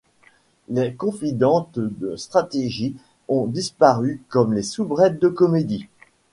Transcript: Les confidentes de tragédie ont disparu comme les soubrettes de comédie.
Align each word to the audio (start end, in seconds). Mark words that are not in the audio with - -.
Les 0.67 0.95
confidentes 0.95 1.77
de 1.77 2.15
tragédie 2.31 2.95
ont 3.27 3.45
disparu 3.45 4.23
comme 4.29 4.51
les 4.51 4.63
soubrettes 4.63 5.21
de 5.21 5.27
comédie. 5.27 5.89